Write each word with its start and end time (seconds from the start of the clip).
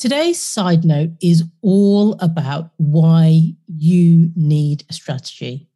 Today's 0.00 0.40
side 0.40 0.86
note 0.86 1.10
is 1.20 1.44
all 1.60 2.14
about 2.20 2.70
why 2.78 3.52
you 3.66 4.30
need 4.34 4.82
a 4.88 4.94
strategy. 4.94 5.68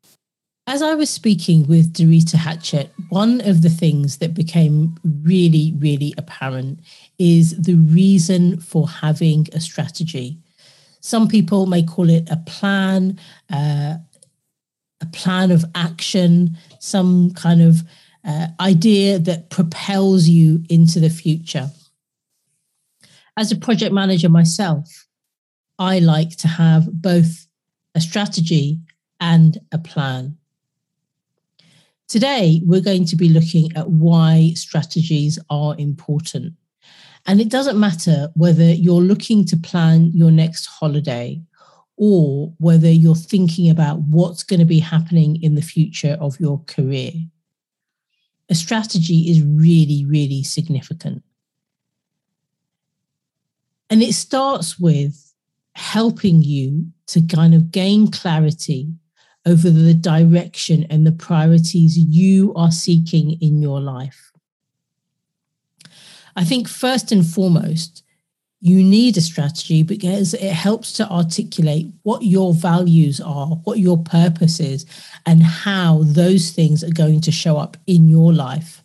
As 0.67 0.81
I 0.81 0.95
was 0.95 1.11
speaking 1.11 1.67
with 1.67 1.93
Dorita 1.93 2.37
Hatchett, 2.37 2.91
one 3.11 3.43
of 3.43 3.61
the 3.61 3.69
things 3.69 4.17
that 4.19 4.33
became 4.33 4.97
really, 5.05 5.75
really 5.77 6.15
apparent 6.17 6.81
is 7.19 7.55
the 7.61 7.75
reason 7.75 8.61
for 8.61 8.89
having 8.89 9.47
a 9.53 9.61
strategy. 9.61 10.39
Some 11.01 11.29
people 11.29 11.67
may 11.67 11.83
call 11.83 12.09
it 12.09 12.27
a 12.31 12.39
plan, 12.47 13.19
uh, 13.53 13.97
a 15.03 15.07
plan 15.13 15.51
of 15.51 15.67
action, 15.75 16.57
some 16.79 17.33
kind 17.33 17.61
of 17.61 17.83
uh, 18.27 18.47
idea 18.59 19.19
that 19.19 19.51
propels 19.51 20.29
you 20.29 20.65
into 20.71 20.99
the 20.99 21.11
future. 21.11 21.69
As 23.37 23.51
a 23.51 23.57
project 23.57 23.93
manager 23.93 24.29
myself, 24.29 25.07
I 25.79 25.99
like 25.99 26.37
to 26.39 26.49
have 26.49 26.91
both 26.93 27.47
a 27.95 28.01
strategy 28.01 28.79
and 29.21 29.59
a 29.73 29.79
plan. 29.79 30.37
Today, 32.07 32.61
we're 32.65 32.81
going 32.81 33.07
to 33.07 33.17
be 33.17 33.29
looking 33.29 33.77
at 33.77 33.91
why 33.91 34.53
strategies 34.55 35.39
are 35.51 35.75
important. 35.79 36.53
And 37.27 37.41
it 37.41 37.49
doesn't 37.49 37.81
matter 37.81 38.29
whether 38.35 38.71
you're 38.71 39.01
looking 39.01 39.45
to 39.47 39.57
plan 39.57 40.13
your 40.13 40.31
next 40.31 40.67
holiday 40.67 41.43
or 41.97 42.53
whether 42.59 42.91
you're 42.91 43.17
thinking 43.17 43.71
about 43.71 44.01
what's 44.03 44.45
going 44.45 44.61
to 44.61 44.67
be 44.67 44.81
happening 44.81 45.43
in 45.43 45.55
the 45.55 45.63
future 45.63 46.17
of 46.21 46.39
your 46.39 46.63
career. 46.67 47.13
A 48.49 48.55
strategy 48.55 49.31
is 49.31 49.43
really, 49.43 50.05
really 50.07 50.43
significant. 50.43 51.25
And 53.91 54.03
it 54.03 54.15
starts 54.15 54.79
with 54.79 55.33
helping 55.75 56.43
you 56.43 56.87
to 57.09 57.21
kind 57.23 57.55
of 57.55 57.71
gain 57.71 58.11
clarity 58.11 58.93
over 59.47 59.69
the 59.71 59.95
direction 59.95 60.87
and 60.89 61.07
the 61.07 61.13
priorities 61.13 61.99
you 61.99 62.55
are 62.55 62.71
seeking 62.71 63.33
in 63.41 63.61
your 63.61 63.81
life. 63.81 64.33
I 66.37 66.45
think 66.45 66.69
first 66.69 67.13
and 67.13 67.25
foremost, 67.25 68.03
you 68.61 68.83
need 68.83 69.17
a 69.19 69.21
strategy 69.21 69.83
because 69.83 70.33
it 70.33 70.53
helps 70.53 70.95
to 70.95 71.09
articulate 71.11 71.87
what 72.03 72.23
your 72.23 72.55
values 72.55 73.21
are, 73.21 73.49
what 73.65 73.79
your 73.79 73.99
purpose 73.99 74.59
is, 74.59 74.87
and 75.27 75.43
how 75.43 76.01
those 76.03 76.51
things 76.51 76.83
are 76.83 76.91
going 76.91 77.21
to 77.21 77.31
show 77.31 77.59
up 77.59 77.77
in 77.87 78.09
your 78.09 78.33
life. 78.33 78.83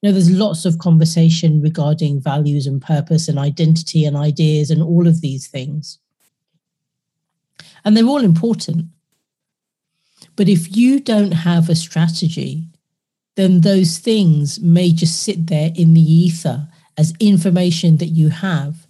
You 0.00 0.08
know, 0.08 0.12
there's 0.12 0.30
lots 0.30 0.64
of 0.64 0.78
conversation 0.78 1.60
regarding 1.60 2.20
values 2.20 2.66
and 2.66 2.80
purpose 2.80 3.28
and 3.28 3.38
identity 3.38 4.04
and 4.04 4.16
ideas 4.16 4.70
and 4.70 4.82
all 4.82 5.08
of 5.08 5.20
these 5.20 5.48
things. 5.48 5.98
And 7.84 7.96
they're 7.96 8.04
all 8.06 8.24
important. 8.24 8.86
But 10.36 10.48
if 10.48 10.76
you 10.76 11.00
don't 11.00 11.32
have 11.32 11.68
a 11.68 11.74
strategy, 11.74 12.68
then 13.36 13.60
those 13.60 13.98
things 13.98 14.60
may 14.60 14.92
just 14.92 15.22
sit 15.22 15.46
there 15.46 15.70
in 15.74 15.94
the 15.94 16.00
ether 16.00 16.68
as 16.96 17.14
information 17.20 17.96
that 17.96 18.06
you 18.06 18.28
have, 18.28 18.86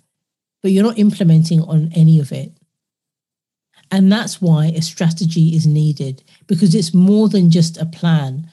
but 0.63 0.73
you're 0.73 0.85
not 0.85 0.99
implementing 0.99 1.61
on 1.63 1.91
any 1.95 2.19
of 2.19 2.33
it. 2.33 2.53
And 3.91 4.13
that's 4.13 4.41
why 4.43 4.67
a 4.67 4.83
strategy 4.83 5.55
is 5.55 5.67
needed 5.67 6.23
because 6.47 6.75
it's 6.75 6.93
more 6.93 7.29
than 7.29 7.51
just 7.51 7.79
a 7.79 7.87
plan. 7.87 8.51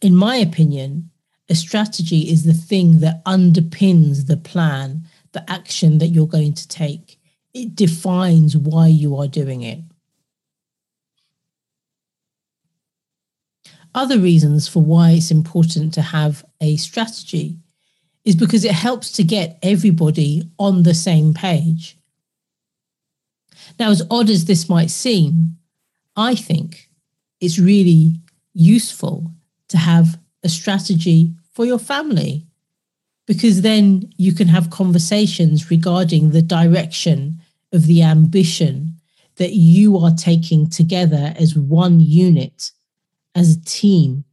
In 0.00 0.14
my 0.14 0.36
opinion, 0.36 1.10
a 1.52 1.54
strategy 1.54 2.30
is 2.30 2.44
the 2.44 2.52
thing 2.52 2.98
that 3.00 3.24
underpins 3.24 4.26
the 4.26 4.36
plan, 4.36 5.04
the 5.32 5.48
action 5.50 5.98
that 5.98 6.08
you're 6.08 6.26
going 6.26 6.54
to 6.54 6.66
take. 6.66 7.20
It 7.54 7.76
defines 7.76 8.56
why 8.56 8.88
you 8.88 9.16
are 9.16 9.28
doing 9.28 9.62
it. 9.62 9.80
other 13.94 14.18
reasons 14.18 14.68
for 14.68 14.82
why 14.82 15.10
it's 15.10 15.30
important 15.30 15.92
to 15.94 16.02
have 16.02 16.44
a 16.60 16.76
strategy 16.76 17.58
is 18.24 18.36
because 18.36 18.64
it 18.64 18.72
helps 18.72 19.12
to 19.12 19.24
get 19.24 19.58
everybody 19.62 20.42
on 20.58 20.82
the 20.82 20.94
same 20.94 21.34
page. 21.34 21.98
Now, 23.78 23.90
as 23.90 24.02
odd 24.10 24.30
as 24.30 24.44
this 24.44 24.68
might 24.68 24.90
seem, 24.90 25.56
I 26.16 26.34
think 26.34 26.88
it's 27.40 27.58
really 27.58 28.20
useful 28.54 29.30
to 29.68 29.78
have 29.78 30.18
a 30.44 30.48
strategy 30.48 31.34
for 31.52 31.64
your 31.64 31.78
family 31.78 32.46
because 33.26 33.62
then 33.62 34.12
you 34.16 34.34
can 34.34 34.48
have 34.48 34.70
conversations 34.70 35.70
regarding 35.70 36.30
the 36.30 36.42
direction 36.42 37.40
of 37.72 37.86
the 37.86 38.02
ambition 38.02 38.96
that 39.36 39.52
you 39.52 39.96
are 39.98 40.10
taking 40.10 40.68
together 40.68 41.32
as 41.38 41.56
one 41.56 42.00
unit 42.00 42.70
as 43.34 43.56
a 43.56 43.64
team. 43.64 44.24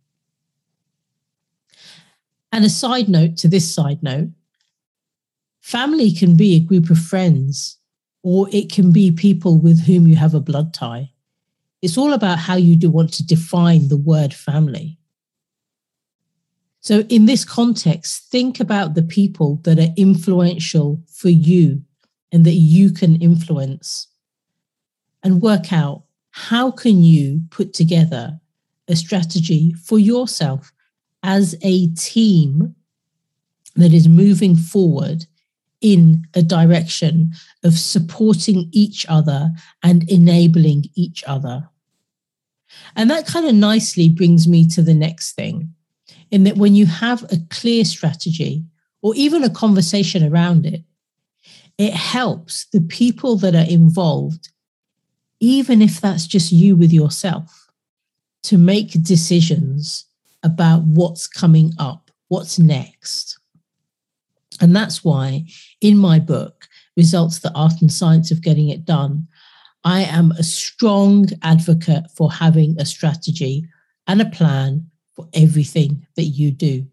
And 2.51 2.65
a 2.65 2.69
side 2.69 3.07
note 3.07 3.37
to 3.37 3.47
this 3.47 3.73
side 3.73 4.03
note 4.03 4.29
family 5.61 6.11
can 6.11 6.35
be 6.35 6.55
a 6.55 6.59
group 6.59 6.89
of 6.89 6.97
friends, 6.97 7.77
or 8.23 8.47
it 8.51 8.71
can 8.71 8.91
be 8.91 9.11
people 9.11 9.57
with 9.57 9.85
whom 9.85 10.07
you 10.07 10.15
have 10.15 10.33
a 10.33 10.39
blood 10.39 10.73
tie. 10.73 11.11
It's 11.81 11.97
all 11.97 12.11
about 12.11 12.39
how 12.39 12.55
you 12.55 12.75
do 12.75 12.89
want 12.89 13.13
to 13.13 13.25
define 13.25 13.87
the 13.87 13.97
word 13.97 14.33
family. 14.33 14.98
So, 16.81 17.01
in 17.09 17.25
this 17.25 17.43
context, 17.43 18.29
think 18.31 18.59
about 18.59 18.93
the 18.93 19.03
people 19.03 19.59
that 19.63 19.79
are 19.79 19.93
influential 19.97 21.01
for 21.07 21.29
you 21.29 21.83
and 22.31 22.45
that 22.45 22.53
you 22.53 22.91
can 22.91 23.21
influence 23.21 24.07
and 25.23 25.41
work 25.41 25.73
out 25.73 26.03
how 26.31 26.71
can 26.71 27.03
you 27.03 27.41
put 27.49 27.73
together 27.73 28.39
a 28.87 28.95
strategy 28.95 29.73
for 29.73 29.99
yourself 29.99 30.71
as 31.23 31.55
a 31.61 31.87
team 31.89 32.75
that 33.75 33.93
is 33.93 34.07
moving 34.07 34.55
forward 34.55 35.25
in 35.81 36.25
a 36.33 36.41
direction 36.41 37.31
of 37.63 37.73
supporting 37.77 38.69
each 38.71 39.05
other 39.07 39.51
and 39.83 40.09
enabling 40.09 40.85
each 40.95 41.23
other. 41.25 41.69
And 42.95 43.09
that 43.09 43.27
kind 43.27 43.47
of 43.47 43.55
nicely 43.55 44.09
brings 44.09 44.47
me 44.47 44.67
to 44.69 44.81
the 44.81 44.93
next 44.93 45.33
thing 45.33 45.73
in 46.31 46.43
that 46.43 46.57
when 46.57 46.75
you 46.75 46.85
have 46.85 47.23
a 47.23 47.37
clear 47.49 47.83
strategy 47.83 48.63
or 49.01 49.13
even 49.15 49.43
a 49.43 49.49
conversation 49.49 50.23
around 50.23 50.65
it, 50.65 50.83
it 51.77 51.93
helps 51.93 52.65
the 52.65 52.81
people 52.81 53.37
that 53.37 53.55
are 53.55 53.69
involved, 53.69 54.49
even 55.39 55.81
if 55.81 56.01
that's 56.01 56.27
just 56.27 56.51
you 56.51 56.75
with 56.75 56.91
yourself 56.91 57.69
to 58.43 58.57
make 58.57 59.03
decisions 59.03 60.05
about 60.43 60.83
what's 60.83 61.27
coming 61.27 61.73
up, 61.79 62.11
what's 62.27 62.59
next. 62.59 63.39
And 64.61 64.75
that's 64.75 65.03
why 65.03 65.45
in 65.81 65.97
my 65.97 66.19
book, 66.19 66.67
Results 66.97 67.39
the 67.39 67.53
Art 67.53 67.81
and 67.81 67.91
Science 67.91 68.29
of 68.29 68.41
Getting 68.41 68.69
It 68.69 68.83
Done, 68.83 69.27
I 69.85 70.01
am 70.01 70.31
a 70.31 70.43
strong 70.43 71.27
advocate 71.43 72.11
for 72.15 72.31
having 72.31 72.75
a 72.77 72.85
strategy 72.85 73.65
and 74.07 74.21
a 74.21 74.29
plan 74.29 74.89
for 75.19 75.27
everything 75.33 76.07
that 76.15 76.23
you 76.23 76.49
do. 76.49 76.87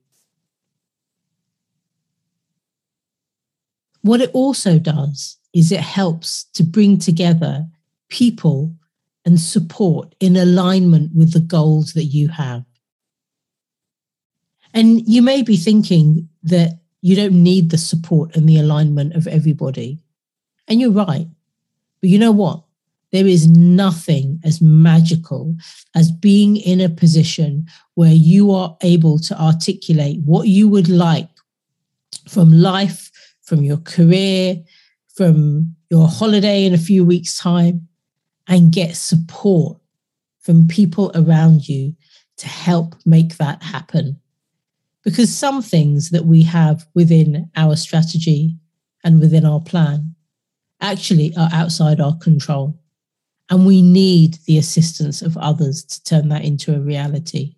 What 4.02 4.20
it 4.20 4.32
also 4.32 4.80
does 4.80 5.36
is 5.54 5.70
it 5.70 5.80
helps 5.80 6.44
to 6.54 6.64
bring 6.64 6.98
together 6.98 7.66
people 8.08 8.74
and 9.24 9.40
support 9.40 10.14
in 10.18 10.36
alignment 10.36 11.14
with 11.14 11.32
the 11.34 11.40
goals 11.40 11.92
that 11.92 12.06
you 12.06 12.26
have. 12.28 12.64
And 14.74 15.06
you 15.06 15.22
may 15.22 15.42
be 15.42 15.56
thinking 15.56 16.28
that 16.42 16.80
you 17.02 17.14
don't 17.14 17.40
need 17.40 17.70
the 17.70 17.78
support 17.78 18.34
and 18.34 18.48
the 18.48 18.58
alignment 18.58 19.14
of 19.14 19.28
everybody. 19.28 20.00
And 20.66 20.80
you're 20.80 20.90
right. 20.90 21.28
But 22.00 22.10
you 22.10 22.18
know 22.18 22.32
what? 22.32 22.64
There 23.12 23.26
is 23.26 23.46
nothing 23.46 24.40
as 24.44 24.60
magical 24.60 25.56
as 25.94 26.10
being 26.10 26.56
in 26.56 26.80
a 26.80 26.88
position 26.88 27.66
where 27.94 28.12
you 28.12 28.50
are 28.50 28.76
able 28.82 29.18
to 29.20 29.40
articulate 29.40 30.20
what 30.24 30.48
you 30.48 30.68
would 30.68 30.88
like 30.88 31.28
from 32.28 32.50
life, 32.52 33.10
from 33.42 33.62
your 33.62 33.78
career, 33.78 34.62
from 35.14 35.74
your 35.90 36.08
holiday 36.08 36.64
in 36.64 36.74
a 36.74 36.78
few 36.78 37.04
weeks' 37.04 37.38
time, 37.38 37.88
and 38.48 38.72
get 38.72 38.96
support 38.96 39.78
from 40.40 40.68
people 40.68 41.10
around 41.14 41.68
you 41.68 41.94
to 42.36 42.48
help 42.48 42.94
make 43.04 43.36
that 43.36 43.62
happen. 43.62 44.20
Because 45.04 45.34
some 45.34 45.62
things 45.62 46.10
that 46.10 46.26
we 46.26 46.42
have 46.42 46.86
within 46.94 47.48
our 47.56 47.76
strategy 47.76 48.56
and 49.04 49.20
within 49.20 49.46
our 49.46 49.60
plan 49.60 50.14
actually 50.80 51.32
are 51.36 51.48
outside 51.52 52.00
our 52.00 52.16
control. 52.18 52.78
And 53.48 53.64
we 53.64 53.80
need 53.80 54.38
the 54.46 54.58
assistance 54.58 55.22
of 55.22 55.36
others 55.36 55.84
to 55.84 56.02
turn 56.02 56.28
that 56.30 56.44
into 56.44 56.74
a 56.74 56.80
reality. 56.80 57.54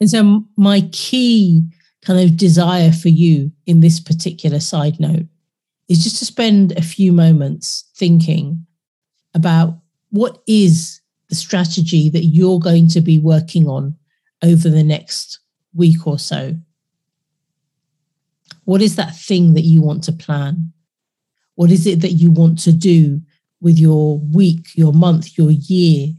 And 0.00 0.08
so, 0.08 0.44
my 0.56 0.88
key 0.92 1.64
kind 2.02 2.20
of 2.20 2.36
desire 2.36 2.92
for 2.92 3.08
you 3.08 3.52
in 3.66 3.80
this 3.80 4.00
particular 4.00 4.60
side 4.60 4.98
note 5.00 5.26
is 5.88 6.02
just 6.02 6.18
to 6.18 6.24
spend 6.24 6.72
a 6.72 6.82
few 6.82 7.12
moments 7.12 7.90
thinking 7.96 8.66
about 9.34 9.78
what 10.10 10.42
is 10.46 11.00
the 11.28 11.34
strategy 11.34 12.08
that 12.10 12.24
you're 12.24 12.58
going 12.58 12.88
to 12.88 13.00
be 13.00 13.18
working 13.18 13.68
on 13.68 13.96
over 14.42 14.68
the 14.68 14.82
next 14.82 15.40
week 15.74 16.06
or 16.06 16.18
so. 16.18 16.56
What 18.64 18.82
is 18.82 18.96
that 18.96 19.16
thing 19.16 19.54
that 19.54 19.62
you 19.62 19.82
want 19.82 20.04
to 20.04 20.12
plan? 20.12 20.72
What 21.54 21.70
is 21.70 21.86
it 21.86 22.00
that 22.00 22.12
you 22.12 22.30
want 22.30 22.58
to 22.60 22.72
do 22.72 23.20
with 23.60 23.78
your 23.78 24.18
week, 24.18 24.68
your 24.74 24.92
month, 24.92 25.36
your 25.36 25.50
year, 25.50 26.14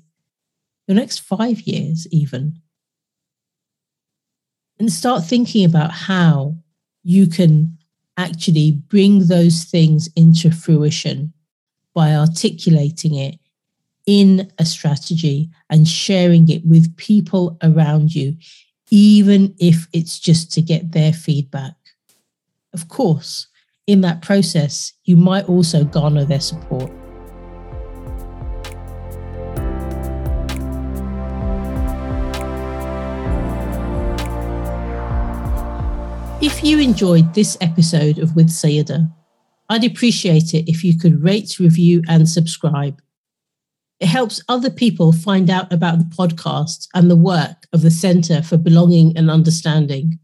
your 0.88 0.96
next 0.96 1.20
five 1.20 1.62
years, 1.62 2.08
even? 2.12 2.60
And 4.80 4.92
start 4.92 5.24
thinking 5.24 5.66
about 5.66 5.92
how 5.92 6.56
you 7.04 7.28
can 7.28 7.78
actually 8.18 8.72
bring 8.72 9.28
those 9.28 9.64
things 9.64 10.10
into 10.16 10.52
fruition 10.52 11.34
by 11.94 12.14
articulating 12.14 13.16
it 13.16 13.40
in 14.06 14.52
a 14.58 14.66
strategy 14.66 15.50
and 15.70 15.88
sharing 15.88 16.50
it 16.50 16.66
with 16.66 16.96
people 16.98 17.58
around 17.64 18.14
you, 18.14 18.36
even 18.90 19.56
if 19.60 19.88
it's 19.94 20.20
just 20.20 20.52
to 20.54 20.62
get 20.62 20.92
their 20.92 21.14
feedback. 21.14 21.76
Of 22.74 22.88
course, 22.88 23.48
in 23.88 24.02
that 24.02 24.22
process, 24.22 24.94
you 25.06 25.18
might 25.18 25.48
also 25.48 25.84
garner 25.84 26.26
their 26.26 26.40
support. 26.40 26.92
If 36.62 36.68
you 36.68 36.78
enjoyed 36.78 37.34
this 37.34 37.58
episode 37.60 38.20
of 38.20 38.36
With 38.36 38.50
Saiyyidah, 38.50 39.12
I'd 39.70 39.84
appreciate 39.84 40.54
it 40.54 40.70
if 40.70 40.84
you 40.84 40.96
could 40.96 41.24
rate, 41.24 41.58
review, 41.58 42.04
and 42.08 42.30
subscribe. 42.30 43.02
It 44.00 44.06
helps 44.06 44.44
other 44.48 44.70
people 44.70 45.12
find 45.12 45.50
out 45.50 45.74
about 45.74 45.98
the 45.98 46.16
podcast 46.16 46.88
and 46.94 47.10
the 47.10 47.16
work 47.16 47.66
of 47.74 47.82
the 47.82 47.90
Centre 47.90 48.44
for 48.44 48.58
Belonging 48.58 49.18
and 49.18 49.32
Understanding. 49.32 50.20